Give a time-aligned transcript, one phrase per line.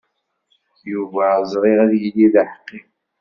[0.91, 2.79] Yuba ẓriɣ ad yili d aḥeqqi.